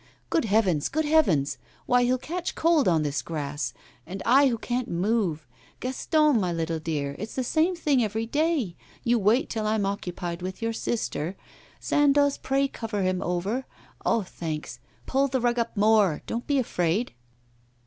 'Good 0.31 0.45
heavens! 0.45 0.89
good 0.89 1.05
heavens! 1.05 1.59
Why, 1.85 2.01
he'll 2.01 2.17
catch 2.17 2.55
cold 2.55 2.87
on 2.87 3.03
this 3.03 3.21
grass! 3.21 3.71
And 4.07 4.23
I, 4.25 4.47
who 4.47 4.57
can't 4.57 4.87
move! 4.89 5.45
Gaston, 5.79 6.39
my 6.39 6.51
little 6.51 6.79
dear! 6.79 7.15
It's 7.19 7.35
the 7.35 7.43
same 7.43 7.75
thing 7.75 8.03
every 8.03 8.25
day; 8.25 8.75
you 9.03 9.19
wait 9.19 9.47
till 9.47 9.67
I'm 9.67 9.85
occupied 9.85 10.41
with 10.41 10.59
your 10.59 10.73
sister. 10.73 11.37
Sandoz, 11.79 12.39
pray 12.39 12.67
cover 12.67 13.03
him 13.03 13.21
over! 13.21 13.67
Ah, 14.03 14.23
thanks! 14.23 14.79
Pull 15.05 15.27
the 15.27 15.39
rug 15.39 15.59
up 15.59 15.77
more; 15.77 16.23
don't 16.25 16.47
be 16.47 16.57
afraid! 16.57 17.13